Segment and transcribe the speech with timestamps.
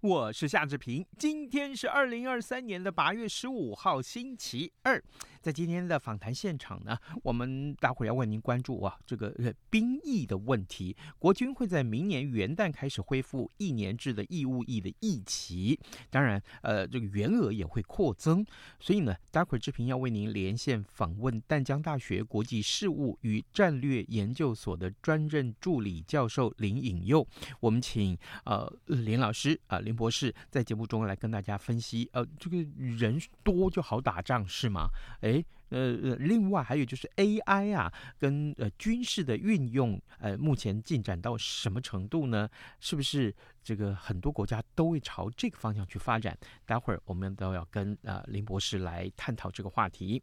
[0.00, 1.04] 我是夏志平。
[1.18, 5.02] 今天是二零二三年的八月十五号，星期二。
[5.40, 9.32] 在今天的访谈现场呢，我们待会要为您关注啊，这个
[9.70, 10.96] 兵役的问题。
[11.18, 15.78] 国军会在明年元旦开始恢复一年制的义务役的役期，
[16.10, 18.44] 当然，呃，这个员额也会扩增。
[18.80, 27.26] 所以呢，待会儿志平要为您连线访问淡江大学国际事务与战略研究所的专任助理教授林颖佑。
[27.60, 34.88] 我们请呃林老师啊、林博士在节目中来跟大家分析，呃，这个人多就好打仗是吗？
[35.20, 35.37] 诶。
[35.70, 42.48] 呃呃，另外还有就是 AI 啊，跟呃军事的运用，呃，目前进展到什么程度呢？
[42.80, 46.36] 是不是这个很多国家都会朝这个方向去发展？
[46.64, 50.22] 待会儿我们都要跟呃林博士来探讨这个话题。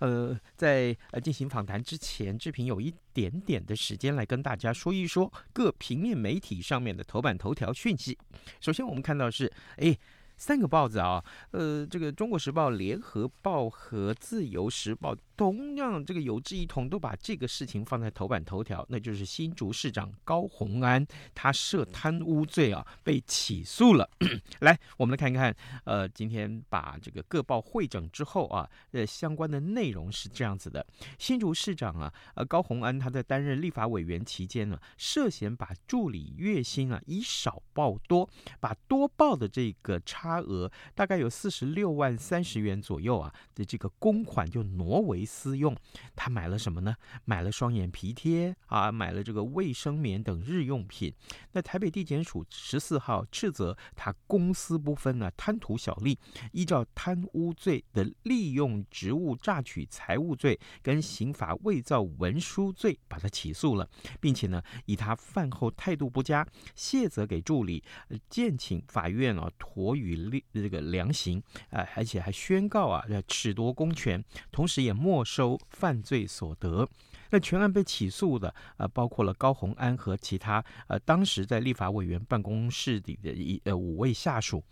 [0.00, 8.18] 呃，在呃进行访谈之前，志平有一点点的时间来跟大家说一说各平面媒体上面的头版头条讯息。
[8.60, 9.96] 首先我们看到是，哎。
[10.36, 15.14] 三个报纸啊，呃，这个《中国时报》、《联合报》和《自由时报》。
[15.36, 21.04] 同样，这个有志一同都把这个事情放在头版头条，那就是新竹市长高虹安
[21.34, 24.08] 他涉贪污罪啊被起诉了。
[24.60, 30.86] 来，我们来看看，呃，今天把这个各报汇整之后啊，呃，相关的内容是这样子的：
[31.18, 45.22] 新竹市长啊，呃，高虹安他在担任立法委员期间呢，涉嫌把助理月薪啊以少报多，把多报的这个差差额大概有四十六万三十元左右啊的这个公款就挪为。
[45.26, 45.76] 私用，
[46.14, 46.94] 他买了什么呢？
[47.24, 51.12] 买了双眼皮贴啊，买了这个卫生棉等日用品。
[51.52, 56.16] 那台北地检署十四号斥责他公私不分啊，贪图小利，
[56.52, 63.88] 依照贪污罪的利用职务诈取财物罪跟刑法伪造文书罪把他起诉了，
[64.20, 66.46] 并且呢，以他饭后态度不佳，
[66.76, 67.82] 卸责给助理，
[68.30, 76.88] 建请法院啊妥予立这个量刑啊，而且还宣告啊要褫夺公权，同时也没收犯罪所得。
[77.34, 84.62] 那全案被起诉的，呃，包括了高虹安和其他，呃，当时在立法委员办公室里的一呃五位下属。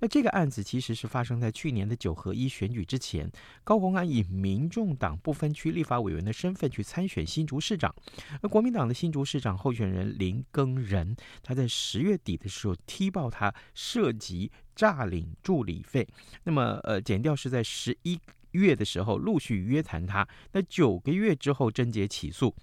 [0.00, 3.30] 那这个案子其实是发生在去年的九合一选举之前，
[3.62, 7.94] 高虹安以民众党不分区立法委员的身份去参选新竹市长。
[8.42, 16.04] 那国民党的新竹市长候选人林耕仁，他在十月底的时候踢爆他涉及诈领助理费。
[16.42, 18.18] 那么，呃，检调是在十一。
[18.52, 22.54] 月的时候陆续约谈他，那九个月之后贞洁起诉。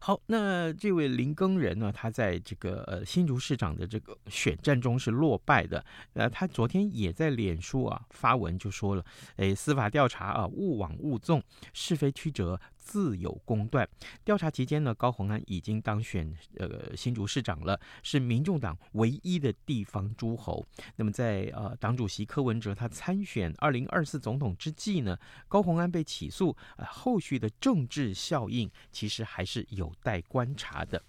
[0.00, 5.84] 好，那这位林更人呢，他在这个呃新竹市长的这个选战中是落败的。
[6.12, 9.04] 呃，他昨天也在脸书啊发文就说了，
[9.34, 12.60] 哎，司法调查啊勿枉勿纵，是非曲折。
[12.86, 13.86] 自有公断。
[14.24, 20.64] 调查期间呢，高虹安已经当选呃新竹市长了，是民众党唯一的地方诸侯。
[20.94, 31.02] 那么在呃党主席柯文哲他参选二零二四总统之际呢，高虹安被起诉，呃，后续的政治效应其实还是有待观察的。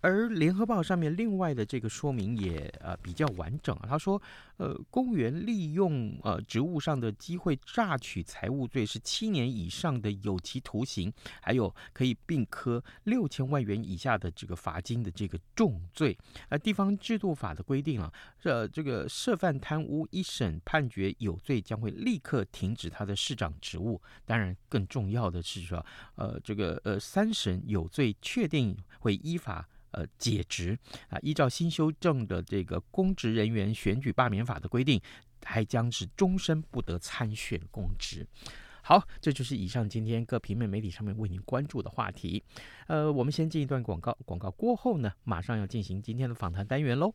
[0.00, 4.22] 而联合报上面另外的这个说明也呃比较完整啊，他说，
[4.58, 11.12] 呃，公务员利用呃职务上的机会诈取财物罪是七年以上的有期徒刑。
[11.40, 16.16] 还有可以并科六千万元以下的这个罚金的这个重罪。
[16.48, 24.00] 而地方制度法的规定啊，这这个涉犯贪污一审判决有罪，将会立刻停止他的市长职务。
[24.24, 25.84] 当然，更重要的是说，
[26.16, 31.18] 呃，这个呃三审有罪确定会依法呃解职啊。
[31.22, 35.00] 依照新修正的这个公职人员选举罢免法的规定，
[35.44, 38.26] 还将是终身不得参选公职。
[38.88, 42.44] 好，这就是以上今天各平面媒体上面为您关注的话题。
[42.86, 47.12] 呃，我们先进一段广告，广告过后呢，马上要进行今天的访谈单元喽。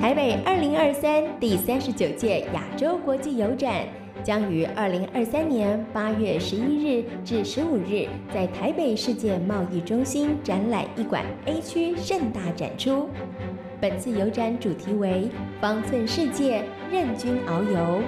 [0.00, 3.86] 台北二零二三第三十九届亚洲国际邮展
[4.24, 13.10] 将于二零二三年八月十一日至十五日在台北世界贸易中心展览一馆 A 区盛大展出。
[13.78, 15.28] 本次邮展主题为
[15.60, 18.02] “方寸世界，任君遨游”。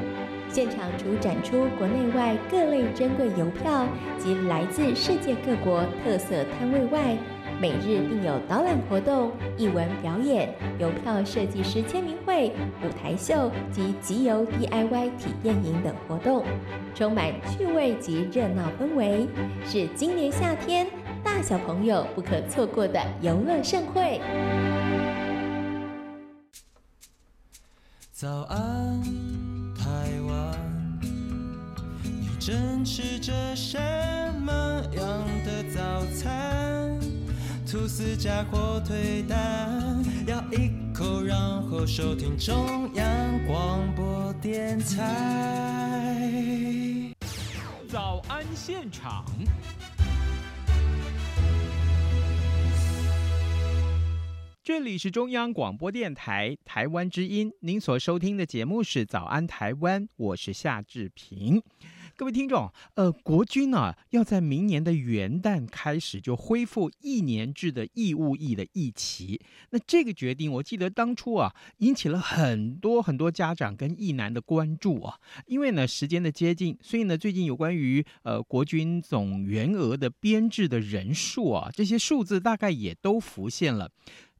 [0.53, 3.87] 现场除展出国内外各类珍贵邮票
[4.19, 7.17] 及来自世界各国特色摊位外，
[7.59, 12.53] 每日并有导览活动、艺文表演、邮票设计师签名会、
[12.85, 16.45] 舞台秀及集邮 DIY 体验营等活动，
[16.95, 19.27] 充满趣味及热闹氛围，
[19.65, 20.87] 是今年夏天
[21.25, 24.21] 大小朋友不可错过的游乐盛会。
[28.13, 29.03] 早安，
[32.45, 33.79] 正吃着什
[34.41, 36.99] 么样的早餐？
[37.65, 46.19] 吐司加火腿蛋，咬一口，然后收听中央广播电台。
[47.89, 49.25] 早安现场，
[54.65, 61.63] 这里是中央广播电台台湾之音，您所收听的节目是《早安台湾》，我是夏志平。
[62.23, 69.41] 各位听众，呃，国军呢、要在明年的元旦开始就恢复一年制的义务役的役期。
[69.71, 75.19] 那这个决定，我记得当初啊引起了很多很多家长跟役男的关注啊。
[75.47, 83.91] 因为呢时间的接近，所以呢最近有关于呃国军总员额的编制的人数啊，这些数字大概也都浮现了。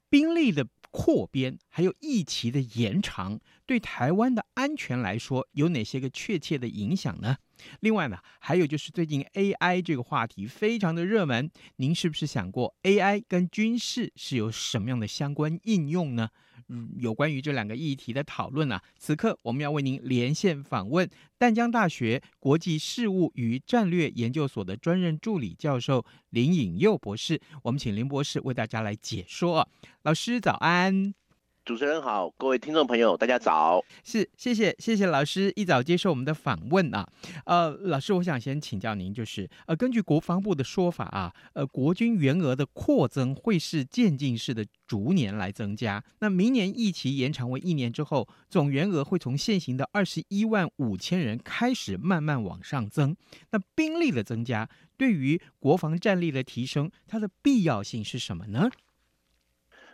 [0.09, 7.39] 兵力的扩编还有役期的延长，对台湾的安全来说有哪些个确切的影响呢？
[7.81, 16.31] 另外呢，还有就是最近 AI 这个话题非常的热门，您是不是想过 AI 跟军事是有什么样的相关应用呢？
[16.69, 29.69] 嗯，有关于这两个议题的讨论啊，此刻我们要为您连线访问淡江大学国际事务与战略研究所的专任助理教授林颖佑博士，我们请林博士为大家来解说。
[30.03, 31.22] 老师早安。
[31.65, 33.85] 主持人好，各位听众朋友，大家早。
[34.03, 37.09] 是，谢谢，谢谢老师一早接受我们的访问啊。
[37.47, 46.03] 呃，老师，我想先请教您，就是呃，根据国防部的说法啊，呃，国军员额的扩增会是渐进式的，逐年来增加。
[46.19, 53.15] 那明年役期延长为一年之后，总员额会从现行的二十一万五千人开始慢慢往上增。
[53.53, 58.69] 那兵力的增加对于国防战力的提升，它的必要性是什么呢？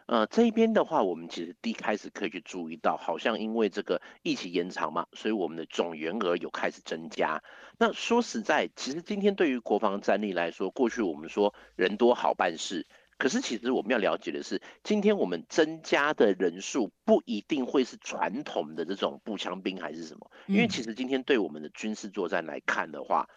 [0.09, 7.43] 呃，这一边的话，我们其实第一开始可以去注意到，好像因为这个疫情延长嘛，所以我们的总员额有开始增加。
[7.79, 12.87] 那说实在，其实今天对于国防战力来说，过去我们说人多好办事，
[13.19, 23.29] 可是其实我们要了解的是，今天我们增加的人数不一定会是传统的这种步枪兵还是什么，因为其实今天对我们的军事作战来看的话，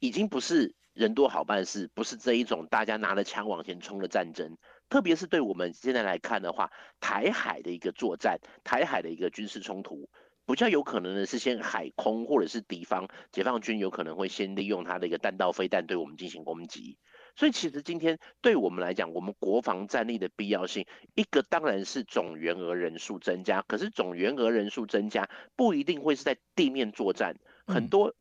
[0.00, 4.58] 已经不是人多好办事，不是这一种大家拿着枪往前冲的战争。
[4.88, 10.08] 特别是对我们现在来看的话，台海的一个作战，台海的一个军事冲突，
[10.46, 16.98] 比较有可能的是先海空，或者是敌方解放军有可能会先利用他的一个弹道飞弹对我们进行攻击。
[17.36, 27.36] 所以其实今天对我们来讲，我们国防战力的必要性，一个当然是总员额人数增加，可是总员额人数增加不一定会是在地面作战，
[27.66, 28.14] 很多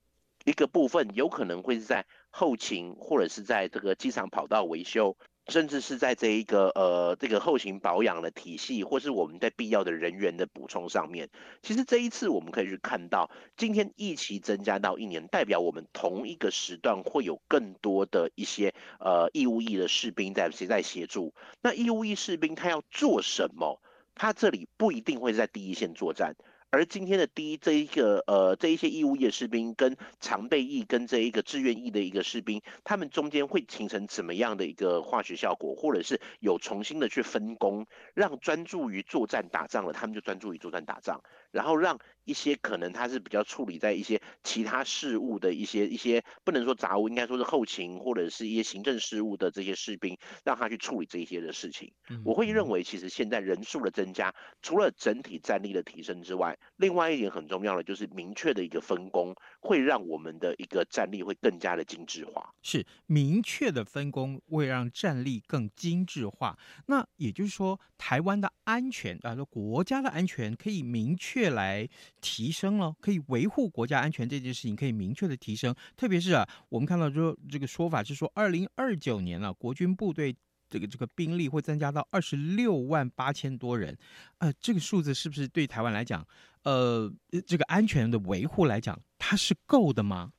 [0.46, 5.18] 一个部分有可能会是在后勤，或者是在这个机场跑道维修。
[5.47, 11.30] 甚至是在这一个呃这个后勤保养的体系，或是我们在必要的人员的补充上面，
[11.61, 21.33] 其实这一次我们可以去看到，今天疫情增加到一年，代表我们同一个时段会有更多的一些呃义务役的士兵在谁在协助。
[21.61, 23.81] 那义务役士兵他要做什么？
[24.16, 26.35] 他这里不一定会在第一线作战。
[26.69, 41.97] 而今天的第一这一个呃这一些义务役士兵跟常备役跟这一个志愿役的一个士兵，他们中间会形成怎么样的一个化学效果，或者是有重新的去分工，让专注于作战打仗了，他们就专注于作战打仗，然后让。
[42.27, 51.94] 一些可能他是比较处理在一些其他事务的一些一些不能说杂务，应该说是后勤或者是一些行政事务的这些士兵，让他去处理这一些的事情。
[52.25, 62.54] 我会认为，其实现在人数的增加，除了整体战力的提升之外，另外一点很重要的就是明确的一个分工，会让我们的一个战力会更加的精致化。
[62.61, 66.59] 是明确的分工会让战力更精致化。
[66.87, 71.89] 那也就是说，台湾的安全啊，说国家的安全可以明确来。
[72.21, 80.35] 提升了，可以维护国家安全这件事情可以明确的提升，特别是啊，我们看到说这个说法是说，二零二九年了，国军部队
[80.69, 83.97] 这个这个兵力会增加到二十六万八千多人，
[84.39, 86.27] 呃，这个数字是不是对台湾来讲，
[86.63, 87.11] 呃，
[87.45, 90.33] 这个安全的维护来讲，它是够的吗？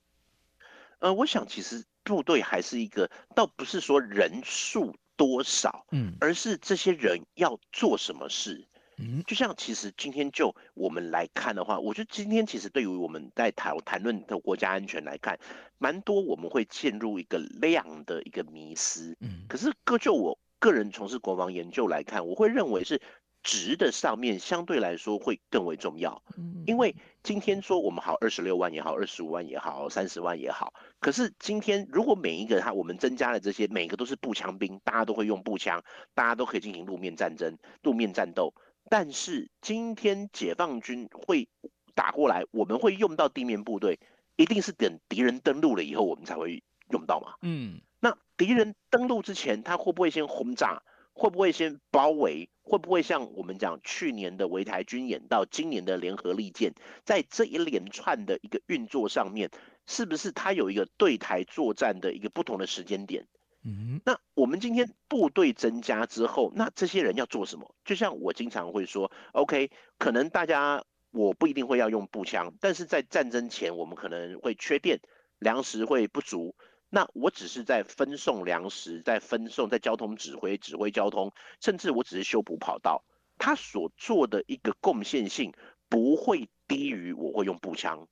[0.99, 8.68] 呃，我想其实部队还是一个，倒不是说人数多少，嗯，而是这些人要做什么事。
[8.99, 15.39] 嗯，就像其实今天就我们来看的话，我觉得今天其实对于我们在谈谈论的国家安全来看，
[15.79, 19.17] 蛮多我们会陷入一个量的一个迷思。
[19.21, 23.01] 嗯，可是个就我个人从事国防研究来看，我会认为是。
[23.45, 26.21] 值的上面相对来说会更为重要，
[26.67, 35.83] 因为今天说我们好二十六万也好，二十五万也好，三十万也好，可是今天如果每一个他我们增加了这些，每个都是步枪兵，大家都会用步枪，
[36.15, 38.53] 大家都可以进行路面战争、路面战斗，
[38.91, 41.49] 但是今天解放军会
[41.95, 43.99] 打过来，我们会用到地面部队，
[44.37, 47.35] 一定是等敌人登陆了以后，我们才会用到嘛？
[47.43, 50.83] 嗯，那敌人登陆之前，他会不会先轰炸？
[51.13, 52.49] 会不会先包围？
[52.63, 59.51] 会不会像我们讲去年的围台军演到今年的联合利剑，在这一连串的一个运作上面，
[59.87, 63.27] 是不是它有一个对台作战的一个不同的时间点？
[63.69, 67.75] 嗯，那我们今天部队增加之后，那这些人要做什么？
[67.85, 74.99] 就像我经常会说，OK，可能大家我不一定会要用步枪，但是在战争前我们可能会缺电，
[75.39, 76.55] 粮食会不足。
[76.89, 83.05] 那我只是在分送粮食，在分送，在交通指挥、指挥交通，甚至我只是修补跑道，
[83.37, 85.53] 他所做的一个贡献性
[85.91, 88.09] 不会低于我会用步枪，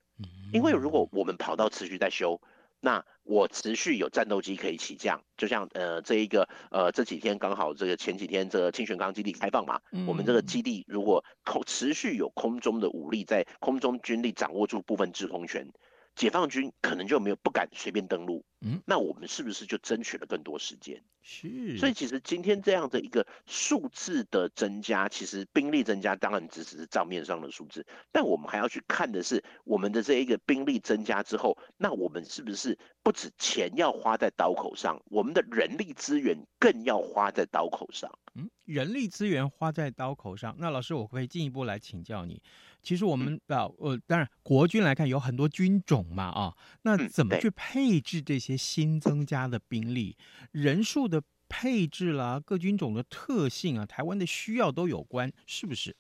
[0.52, 2.38] 因为如果我们跑道持续在修，
[2.80, 15.68] 那我持续有战斗机可以起降，就像呃这一个呃这几天刚好这个前几天这个清泉岗基地开放嘛，我们这个基地如果空持续有空中的武力在空中军力掌握住部分制空权。
[16.16, 21.00] 解放军可能就没有不敢随便登陆，嗯，那我们是不是就争取了更多时间？
[21.20, 38.11] 是，所以其实今天这样的一个数字的增加，其实兵力增加当然只是账面上的数字，但我们还要去看的是我们的这一个兵力增加之后，那我们是不是不止钱要花在刀口上，我们的人力资源更要花在刀口上？
[38.37, 42.40] 嗯，人力资源花在刀口上，那老师我可以进一步来请教你。
[42.83, 50.16] 其实我们啊，呃，当然国军来看有很多军种嘛，啊，那怎么去配置这些新增加的兵力？
[50.52, 55.97] 人数的配置啦，各军种的特性啊，台湾的需要都有关，是不是？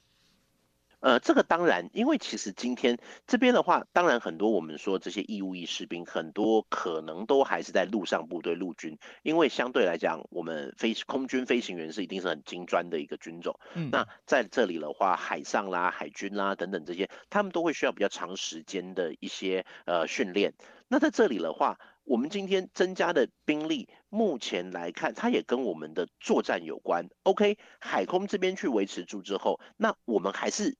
[1.06, 2.98] 呃，这个当然，因为其实今天
[3.28, 13.56] 这边的话，当然很多我们说这些义务役士兵，很多可能都还是在陆上部队陆军，因为相对来讲，我们飞空军飞行员是一定是很精专的一个军种。
[13.74, 20.54] 嗯，那在这里的话，海上啦、海军啦等等这些，他们都会需要比较长时间的一些呃训练。
[20.88, 27.08] 那在这里的话，我们今天增加的兵力，目前来看，它也跟我们的作战有关。
[27.22, 30.76] OK，海空这边去维持住之后，那我们还是。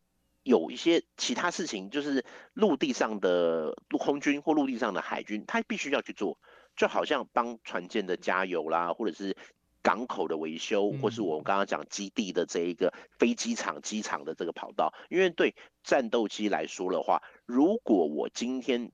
[0.46, 2.24] 有一些其他事情，就是
[2.54, 6.38] 陆地上的陆空军或陆地上的海军，他必须要去做，
[6.76, 9.36] 就好像帮船舰的加油啦，或者是
[9.82, 14.94] 港口的维修，或是我们刚刚讲基地的这一个飞机场、机场的这个跑道。
[15.10, 18.92] 因为对战斗机来说的话，如果我今天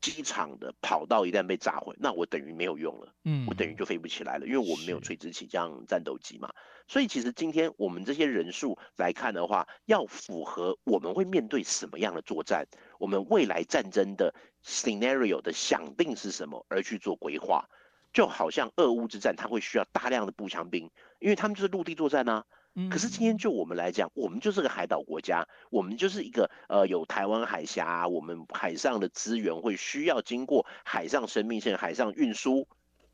[0.00, 6.50] 机场的跑道一旦被炸毁，那我等于没有用了，嗯，我等于就飞不起来了，因为我们没有垂直起降战斗机嘛。
[6.88, 12.66] 所以其实今天我们这些人数来看的话，要符合我们会面对什么样的作战，
[12.98, 17.68] 我们未来战争的 scenario 的想定是什么而去做规划。
[18.12, 20.90] 就好像俄乌之战，它会需要大量的步枪兵，
[21.20, 22.44] 因为他们就是陆地作战啊。
[22.90, 32.68] 可是今天就我们来讲，我们就是个海岛国家，我们就是一个呃有台湾海峡，我们海上的资源会需要经过海上生命线、海上运输。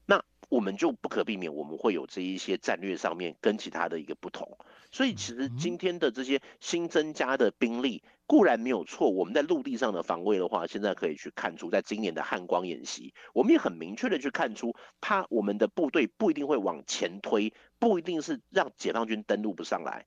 [0.04, 4.56] 那我们就不可避免，我们会有这一些战略上面跟其他的一个不同，
[4.92, 20.06] 所以其实今天的这些新增加的兵力固然没有错，我们在陆地上的防卫的话，现在可以去看出，在今年的汉光演习，我们也很明确的去看出，他我们的部队不一定会往前推，不一定是让解放军登陆不上来，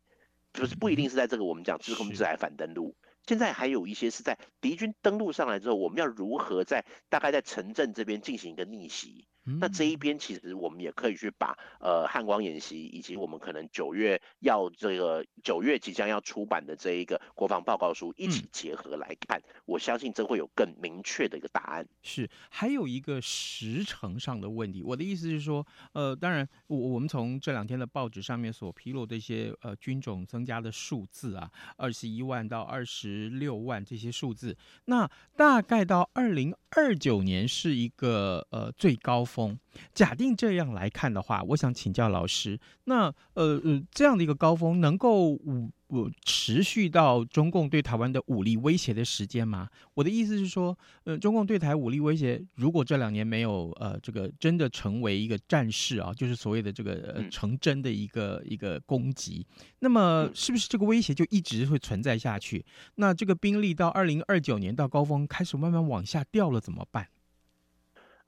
[0.51, 2.95] 就是不一定是在这个我们讲制空制海反登陆，
[3.25, 9.27] 现在还有一些是在敌军登陆上来之后，我们要如何在大概在城镇这边进行一个逆袭。
[9.59, 21.87] 那这一边其实我们也可以去把呃汉光演习，以及我们可能九月要这个九月即将要出版的这一个国防报告书一起结合来看，嗯、我相信这会有更明确的一个答案。
[22.01, 24.83] 是，还有一个时程上的问题。
[24.83, 39.57] 我的意思是说，呃，当然我我们从这两天的报纸上面所披露的一些呃军种增加的数字啊，二十一万到二十六万这些数字，那大概到二零二九年是一个呃最高峰。
[39.93, 49.67] 假定这样来看的话，我想请教老师，那呃呃这样的一个高峰能够五不持续到中共对台湾的武力威胁的时间吗？
[49.95, 59.43] 我的意思是说，呃，中共对台武力威胁，如果这两年没有呃这个真的成为一个战事啊，就是所谓的这个、呃、成真的一个一个攻击，
[59.79, 62.63] 那么是不是这个威胁就一直会存在下去？
[62.95, 67.07] 那这个兵力到二零二九年到高峰开始慢慢往下掉了怎么办？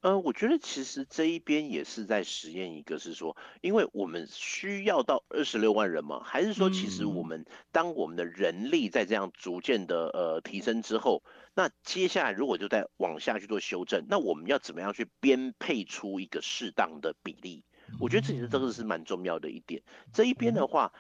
[0.02, 6.22] 呃，我觉得其实这一边也是在实验一个，是说，因为我们需要到二十六万人吗？
[6.24, 17.64] 还是说，其实我们当我们的人力在这样逐渐的呃提升之后，那接下来如果就在往下去做修正，那我们要怎么样去编配出一个适当的比例？
[18.00, 19.84] 我觉得这其实这个是蛮重要的一点。
[20.12, 20.94] 这一边的话，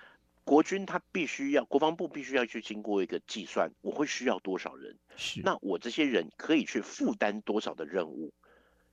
[0.43, 4.99] 国军他必须要，国防部必须要去经过一个计算，我会需要多少人？
[5.15, 8.31] 是，那我这些人可以去负担多少的任务？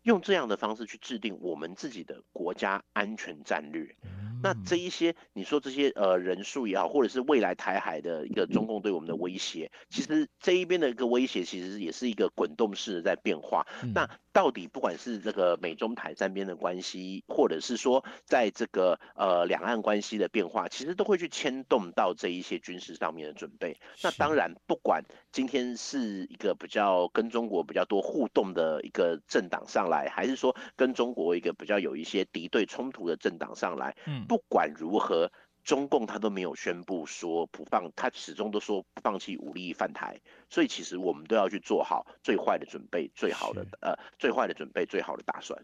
[0.09, 3.95] 用这样的方式去制定我们自己的国家安全战略。
[4.41, 13.67] 那这一些你说这些呃人数也好，或者是未来台海的一个中共对我们的威胁，其实这一边的一个威胁其实也是一个滚动式的在变化。
[13.93, 23.77] 那到底不管是这个美中台三边的关系，或者是说在这个呃两岸关系的变化，其实都会去牵动到这一些军事上面的准备。
[24.05, 34.27] 那当然，不管今天是一个比较跟中国比较多互动的一个政党上来，还是说跟中国一个比较有一些敌对冲突的政党上来，嗯。
[34.27, 35.33] 不管如何，
[35.65, 45.59] 中共他都没有宣布说不放，他始终都说不放弃武力犯台，所以其实我们都要去做好最坏的准备，最好的呃最坏的准备，最好的打算。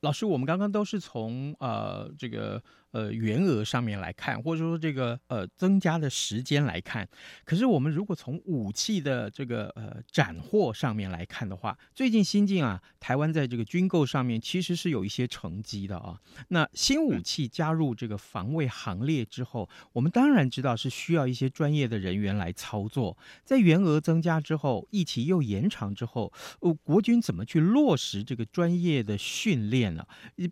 [0.00, 2.60] 老师，我们刚刚都是从呃这个。
[2.92, 7.08] 呃，员额上面来看，或者说这个呃增加的时间来看，
[7.44, 16.20] 可是我们如果从武器的这个呃斩获上面来看的话，最近新进啊，台湾在这个军购上面其实是有一些成绩的啊。
[16.48, 23.16] 那新武器加入这个防卫行列之后，我们当然知道是需要一些专业的人员来操作。
[23.42, 26.30] 在员额增加之后，役期又延长之后，
[26.60, 30.06] 呃，国军怎么去落实这个专业的训练呢？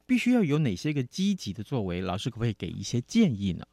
[0.07, 2.01] 必须要有哪些个积极的作为？
[2.01, 2.30] 老师。
[2.31, 3.67] 可不可以给一些建议呢？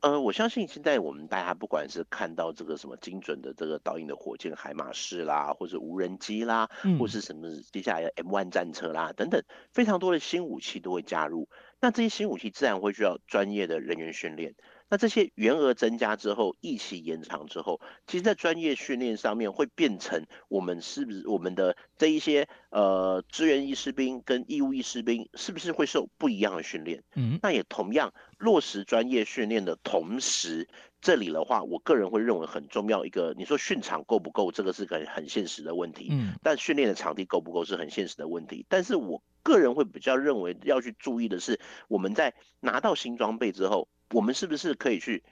[0.00, 11.50] 呃，我相信现在我们大家不管是看到这个什么精准的这个导引的火箭海马式啦，或者无人机啦，嗯、或是什么接下来的 M1 战车啦等等，非常多的新武器都会加入。
[11.82, 14.54] 那这些新武器自然会需要专业的人员训练。
[14.90, 27.02] 那这些员额增加之后，一起延长之后，其实，在专业训练上面会变成我们是不是我们的这一些呃志愿役士兵跟义务役士兵是不是会受不一样的训练？
[27.14, 30.68] 嗯，那也同样落实专业训练的同时，
[31.00, 36.08] 这里的话，我个人会认为很重要一个，你说训场够不够，这个是个很现实的问题。
[36.10, 38.64] 嗯，但训练的场地够不够是很现实的问题。
[38.68, 41.58] 但是我个人会比较认为要去注意的是，
[41.88, 43.88] 我们在拿到新装备之后。
[44.12, 45.22] 我们是不是可以去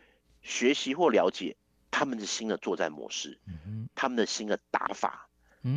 [0.40, 1.56] 学习或了解
[1.90, 3.36] 他们的新的作战模式，
[3.96, 5.28] 他们的新的打法，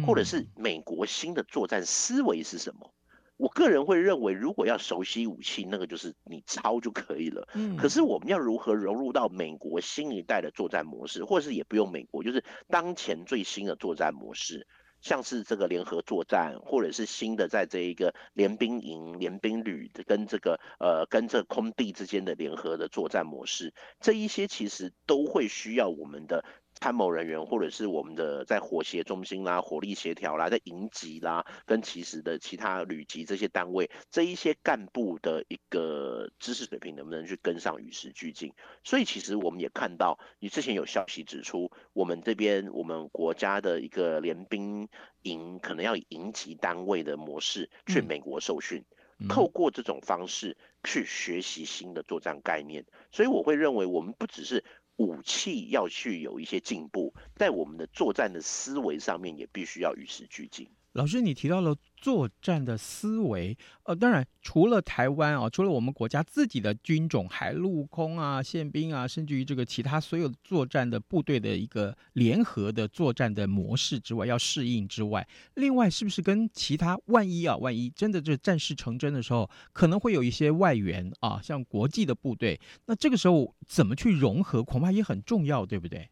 [0.06, 2.94] 或者是美国新的作战思维是什么？
[3.42, 7.48] 我个人会认为，如果要熟悉武器，那个就是你抄就可以了。
[7.76, 14.68] 可是我们要如何融入到美国新一代的作战模式，或者是也不用美国，就是当前最新的作战模式？
[15.02, 26.46] 像是这个联合作战，或者是新的在这一个联兵营、联兵旅跟这个呃跟这空地之间的联合的作战模式，这一些其实都会需要我们的。
[26.82, 38.52] 参谋人员，或者是我们的在火协中心啦、火力协调啦、在营级啦，跟其实的其他旅级这些单位，这一些干部的一个知识水平能不能去跟上与时俱进？
[38.84, 44.90] 所以其实我们也看到，你之前有消息指出，我们这边我们国家的一个联兵
[45.22, 48.84] 营可能要以营级单位的模式去美国受训，
[49.30, 52.84] 透过这种方式去学习新的作战概念。
[53.12, 54.64] 所以我会认为，我们不只是。
[55.02, 60.70] 武器要去有一些进步，在我们的作战的思维上面也必须要与时俱进。
[60.94, 86.10] 老师，你提到了作战的思维，呃，当然除了台湾啊，除了我们国家自己的军种，海陆空啊、宪兵啊，甚至于这个其他所有作战的部队的一个联合的作战的模式之外，要适应之外，另外是不是跟其他万一啊，万一真的这战事成真的时候，可能会有一些外援啊，像国际的部队，那这个时候怎么去融合，恐怕也很重要，对不对？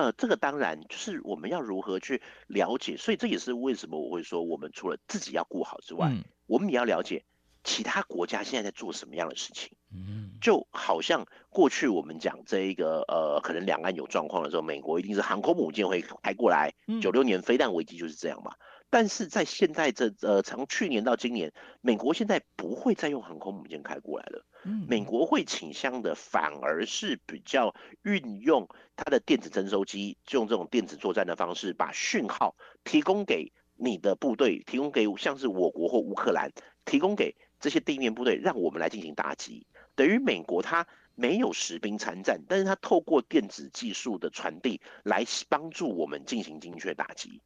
[0.00, 7.22] 呃，这个当然就是我们要如何去了解，所以这也是为什么我会说，我们除了自己要顾好之外，嗯、我们也要了解
[7.64, 9.76] 其他国家现在在做什么样的事情。
[9.92, 16.72] 嗯，就好像过去我们讲这一个呃，可能两岸有状况的时候，美国一定是航空母舰会开过来。
[17.02, 18.52] 九六年飞弹危机就是这样嘛。
[18.52, 24.44] 嗯、但是在现在这呃，从去年到今年，美国现在不会再用航空母舰开过来了。
[24.64, 36.50] 嗯美国会倾向的反而是比较运用它的电子侦收机，用这种电子作战的方式，把讯号提供给你的部队，提供给像是我国或乌克兰，
[36.84, 39.66] 提供给这些地面部队，让我们来进行打击。
[39.94, 47.40] 等于美国它没有实兵参战，但是它透过电子技术的传递来帮助我们进行精确打击。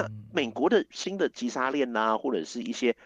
[0.00, 2.96] 那美国的新的急杀链呐，或者是一些。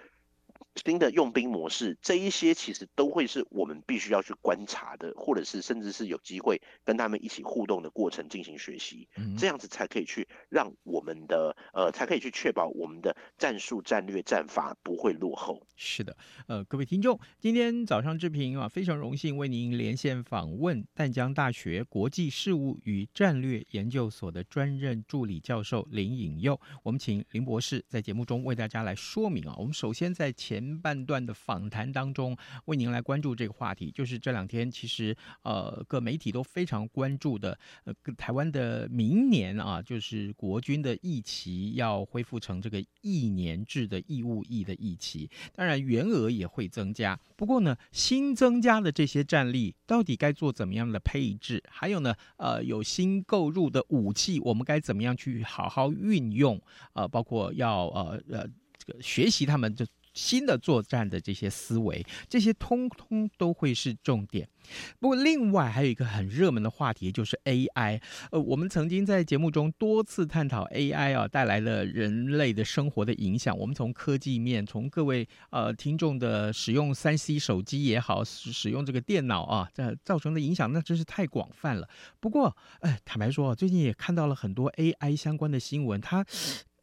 [0.84, 9.08] 新的用兵模式，这一些其实都会是我们必须要去观察的，或者是甚至是有机会跟他们一起互动的过程进行学习，
[9.38, 15.64] 这样子才可以去让我们的呃，才可以去确保我们的战术、战略、战法不会落后。
[15.76, 16.16] 是的，
[16.48, 26.60] 呃，各位听众，今天早上志平啊，非常荣幸为您连线访问淡江大学国际事务与战略研究所的专任助理教授林颖佑。
[26.82, 30.63] 我们请林博士在节目中为大家来说明啊，我们首先在前。
[30.64, 47.18] 前半段的访谈当中，为您来关注这个话题，就是这两天其实呃各媒体都非常关注的，呃台湾的明年啊，就是国军的役期要恢复成这个一年制的义务役的役期，当然员额也会增加。
[47.36, 51.62] 不过呢，新增加的这些战力到底该做怎么样的配置？
[51.68, 56.58] 还有呢，呃有新购入的武器，我们该怎么样去好好运用？
[56.94, 58.48] 呃，包括要呃呃
[58.78, 59.86] 这个学习他们的。
[60.14, 64.48] 新的作战的这些思维，这些通通都会是重点。
[64.98, 68.00] 不过，另外还有一个很热门的话题，就是 AI。
[68.30, 73.56] 呃，我们曾经在节目中多次探讨 AI 啊带来了人类的生活的影响。
[73.58, 81.86] 我们从科技面，从各位呃听众的使用三 C 手机也好，使使用这个电脑啊，这造成的影响，那真是太广泛了。
[82.18, 86.24] 不过，哎，坦白说，最近也看到了很多 AI 相关的新闻，它。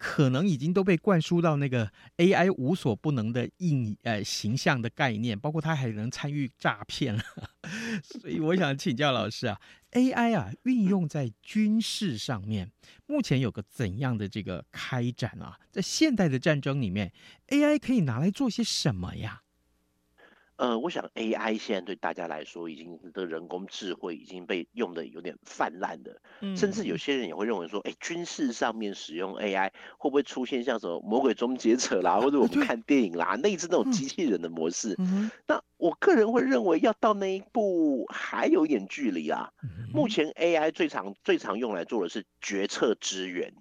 [0.04, 7.22] 可能已经都被灌输到那个 AI 无所不能的印呃形象的概念，包括它还能参与诈骗了。
[8.04, 9.62] 所以我想请教老师啊
[9.92, 12.72] ，AI 啊运用在军事上面，
[13.06, 15.60] 目前有个怎样的这个开展啊？
[15.70, 17.14] 在现代的战争里面
[17.50, 19.44] ，AI 可以拿来做些什么呀？
[20.62, 26.22] 呃，我想 AI 现在对大家来说，已经的人工智慧已经被用的有点泛滥的，
[26.56, 34.96] 甚至有些人也会认为说，哎，军事上面使用 AI 会不会出现像什么魔鬼终结者啦， 或者我们看电影啦，类似那种机器人的模式？
[35.48, 39.52] 那我个人会认为，要到那一步还有一点距离啊。
[39.92, 43.52] 目前 AI 最常最常用来做的是决策支援。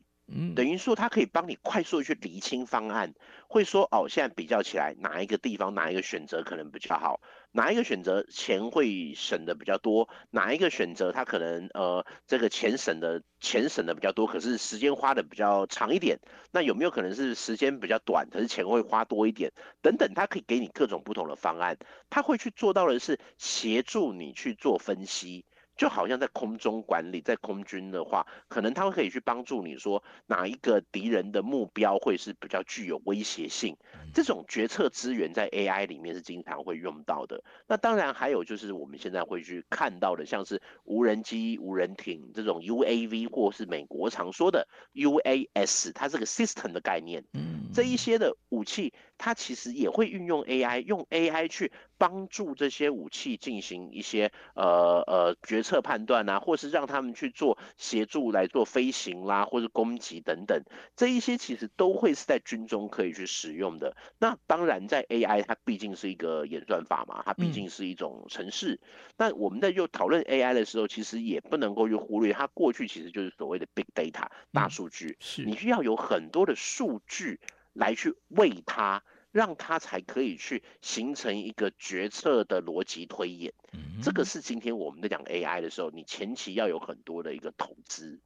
[0.54, 3.12] 等于说，它可以帮你快速的去厘清方案，
[3.48, 16.18] 会说哦，现在比较起来，哪一个地方哪一个选择可能比较好，哪一个选择钱会省的比较多，哪一个选择它可能呃这个钱省的钱省的比较多，可是时间花的比较长一点，
[16.52, 19.52] 那有没有可能是时间比较短，可是钱会花多一点？
[19.82, 21.76] 等等，它可以给你各种不同的方案，
[22.08, 25.44] 它会去做到的是协助你去做分析。
[25.80, 33.74] 就好像在空中管理，在空军的话，可能他会可以去帮助你说哪一个敌人的目标会是比较具有威胁性。
[34.12, 37.42] 这种决策资源在 AI 里面是经常会用到的。
[37.66, 47.24] 那当然还有就是我们现在会去看到的，像是无人机、无人艇这种 UAV，或是美国常说的 UAS，它是个 system 的概念。
[47.32, 60.62] 嗯，这一些的武器，它其实也会运用 AI，用 AI 去帮助这些武器进行一些呃呃决策判断啊，或是让他们去做协助来做飞行啦，或是攻击等等，
[60.96, 63.94] 这一些其实都会是在军中可以去使用的。
[64.18, 68.80] 那当然，在 AI 它毕竟是一个演算法嘛，它毕竟是一种程式。
[69.18, 77.40] 那、嗯、我们在又讨论 AI 的时候，其实也不能够去忽略它过去其实就是所谓的 big data 大数据，是你需要有很多的数据
[77.74, 79.02] 来去喂它。
[79.32, 88.18] 让他才可以去形成一个决策的逻辑推演，嗯这个是今天我们在讲 AI 的时候，你前期要有很多的一个投资。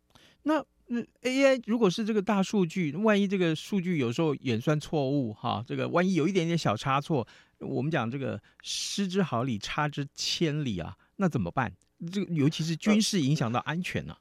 [0.43, 7.27] 那那 AI 如果是这个大数据，万一这个数据有时候演算错误，哈，这个万一有一点点小差错，
[7.59, 11.73] 我们讲这个失之毫厘，差之千里啊，那怎么办？
[12.13, 14.17] 这个尤其是军事影响到安全呢？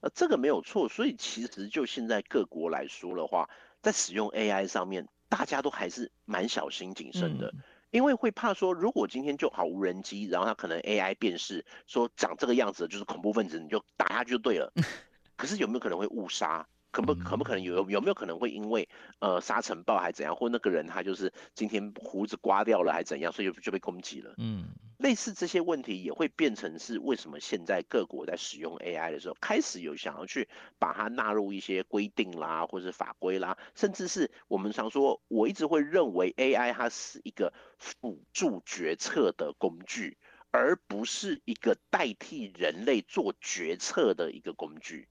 [0.00, 0.88] 呃，这个没有错。
[0.88, 3.48] 所以其实就现在各国来说的话，
[3.80, 5.06] 在使用 AI 上面。
[5.28, 7.52] 大家都还是蛮小心谨慎的，
[7.90, 14.72] 因为会怕说，如果今天就好无人机，然后它可能 AI 辨识说长这个样子就是恐怖分子，你就打下去就对了。
[15.36, 16.66] 可是有没有可能会误杀？
[16.92, 24.32] 可不可不可能有有没有可能会因为呃沙尘暴还怎样，或那个人他就是今天胡子刮掉了还怎样，所以就就被攻击了。
[24.38, 40.18] 嗯，类似这些问题也会变成是为什么现在各国在使用 AI 的时候，开始有想要去把它纳入一些规定啦，或是法规啦，甚至是我们常说，我一直会认为 AI 它是一个辅助决策的工具。
[40.52, 45.06] 而不是一个代替人类做决策的一个工具，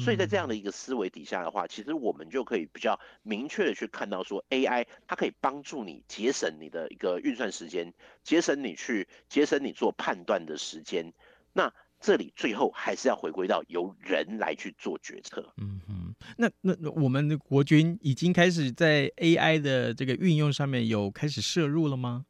[0.00, 7.92] 所以在这样的一个思维底下的话，其实我们就可以比较明确的去看到说，AI 它可以帮助你节省你的一个运算时间，
[8.24, 11.12] 节省你去节省你做判断的时间。
[11.52, 15.52] 那这里最后还是要回归到由人来去做决策。
[15.58, 22.26] 嗯哼，那那我们的国军已经开始在 AI 的这个运用上面有开始摄入了吗？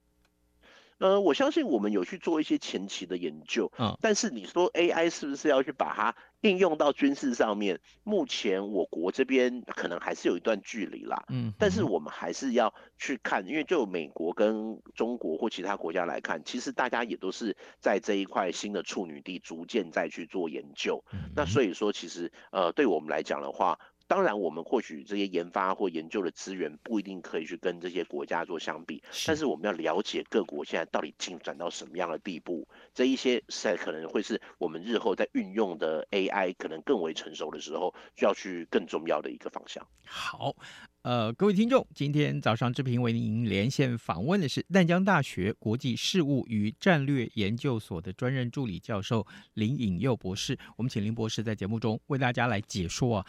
[1.02, 7.80] 呃，我相信我们有去做一些前期的研究，嗯，但是你说 AI 是不是要去把它应用到军事上面？
[8.04, 21.02] 目前我国这边可能还是有一段距离啦，嗯，但是我们还是要去看，因为就美国跟中国或其他国家来看，其实大家也都是在这一块新的处女地逐渐在去做研究，
[21.34, 23.76] 那所以说其实呃，对我们来讲的话。
[24.12, 39.82] 当然，我们或许这些研发或研究的资源不一定可以去跟这些国家做相比，但是我们要了解各国现在到底进展到什么样的地步，这一些才可能会是我们日后在运用的 AI 可能更为成熟的时候，就要去更重要的一个方向。
[40.04, 40.54] 好，
[41.00, 50.58] 呃，各位听众，今天早上志平为您连线访问的是淡江大学国际事务与战略研究所的专任助理教授林颖佑博士。
[50.76, 53.26] 我们请林博士在节目中为大家来解说啊。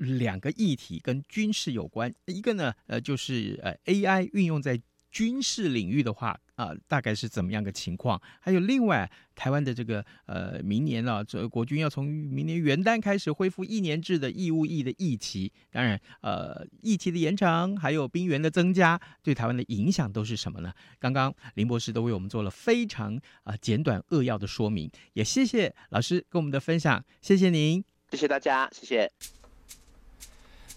[0.00, 8.20] 两个议题跟军事有关，一个呢，呃，就是呃，AI 运用在军事领域的话，啊、呃，大概是怎么样的情况？
[8.40, 20.72] 还有另外，台湾的这个呃，明年啊，这国军要从明年元旦开始恢复一年制的义务役的役期，当然，呃，役期的延长，还有兵员的增加，对台湾的影响都是什么呢？
[20.98, 29.39] 刚刚林博士都为我们做了非常啊、呃、简短扼要的说明，也谢谢老师跟我们的分享，谢谢您，谢谢大家，谢谢。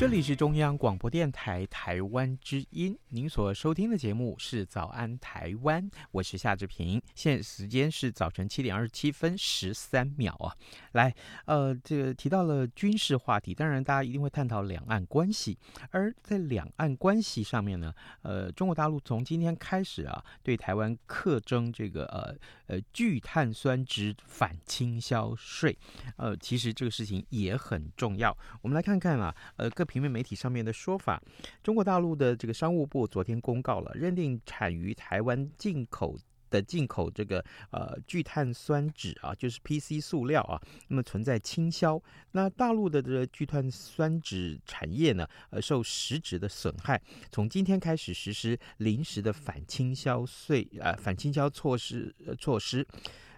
[0.00, 7.02] 这里是中央广播电台台湾之音，您所收听的节目是《早安台湾》，我是夏志平。
[7.14, 10.56] 现在时间是早晨七点二十七分十三秒啊。
[10.92, 15.58] 来，呃，这个提到了军事话题，当然大家一定会探讨两岸关系。
[15.90, 22.34] 而在两岸关系上面呢，呃，中国大陆从今天开始啊，对台湾课征这个呃
[22.68, 25.76] 呃聚碳酸酯反倾销税。
[26.16, 28.34] 呃，其实这个事情也很重要。
[28.62, 29.86] 我们来看看啊，呃各。
[29.90, 31.20] 平面媒体上面的说法，
[31.64, 36.16] 中国大陆的这个商务部昨天公告了，认定产于台湾进口
[36.48, 42.00] 的进口这个呃聚碳酸酯啊，就是 PC 塑料啊，那么存在倾销。
[42.30, 47.02] 那大陆的这个聚碳酸酯产业呢，呃受实质的损害。
[47.32, 52.86] 从今天开始实施临时的反倾销税啊、呃，反倾销措施措施。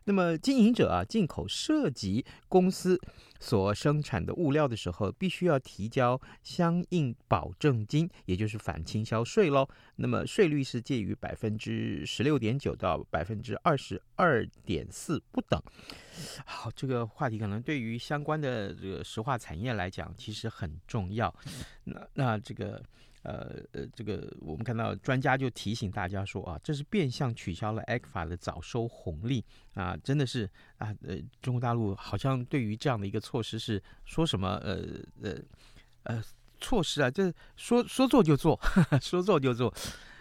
[0.04, 3.00] 那么经营者啊，进口涉及公司
[3.38, 9.68] 所生产的物料的时候，必须要提交相应保证金，也就是反倾销税喽。
[9.96, 15.60] 那么税率是介于百分之十六点九到百分之二十二点四不等。
[16.44, 21.34] 好，这个话题可能对于相关的这个石化产业来讲，其实很重要。
[21.84, 22.82] 那那这个。
[23.22, 34.84] 呃呃，这个我们看到专家就提醒大家说啊，这是变相取消了 ECFA 的早收红利啊，真的是啊，呃，中国大陆好像对于这样的一个措施是说什么呃
[35.22, 35.36] 呃
[36.04, 36.22] 呃
[36.60, 39.72] 措施啊，这说说做就做，呵 呵说做就做。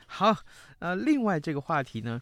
[0.07, 0.35] 好，
[0.79, 2.21] 呃，另外这个话题呢。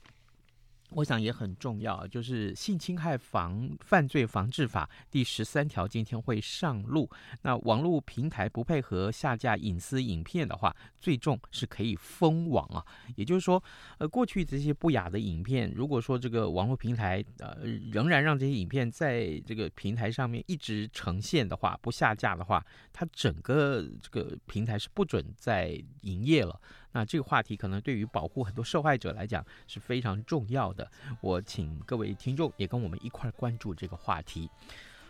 [0.92, 7.10] 我想也很重要，就是性侵害防犯罪防治法第十三条今天会上路。
[7.44, 12.84] 那网络平台不配合下架隐私影片的话，最重是可以封网啊。
[13.16, 13.64] 也就是说，
[14.00, 17.58] 呃，过去这些不雅的影片，如果说这个网络平台呃
[17.92, 26.60] 仍然让这些影片在这个平台上面一直呈现的话，不下架的话，它整个这个平台是不准再营业了。
[26.92, 30.90] 那这个话题可能对于保护很多受害者来讲是非常重要的。
[31.22, 34.50] 我请各位听众也跟我们一块儿关注这个话题。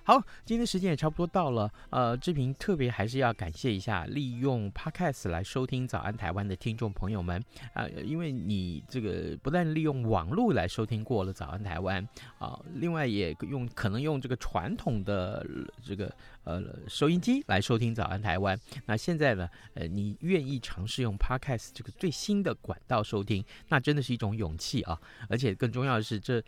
[0.01, 1.71] 好，今天时间也差不多到了。
[1.91, 7.39] 呃，志平特别还是要感谢一下利用 Podcast 来收听《早安台湾》的听众朋友们
[7.73, 12.03] 啊、呃，因为你这个不但利用网络来收听过了《早安台湾》
[12.43, 15.45] 啊、另外也用可能用这个传统的
[15.83, 16.11] 这个
[16.57, 18.57] 呃收音机来收听《早安台湾》。
[18.85, 24.97] 那现在呢，呃，你愿意尝试用 Podcast 这个最新的管道收听，那真的是一种勇气啊！
[25.27, 26.41] 而且更重要的是，这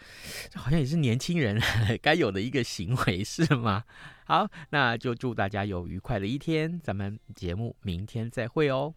[0.49, 1.61] 这好像也是年轻人
[2.01, 3.41] 该有的一个行为是。
[3.41, 3.83] 是吗？
[4.25, 8.93] 好，那就祝大家有愉快的一天，咱们节目明天再会哦。